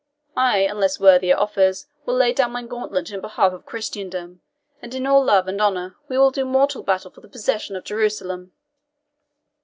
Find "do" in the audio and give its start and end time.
6.31-6.43